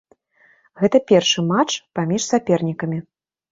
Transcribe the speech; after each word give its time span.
Гэта 0.81 1.01
першы 1.11 1.45
матч 1.51 1.71
паміж 2.01 2.21
сапернікамі. 2.31 2.97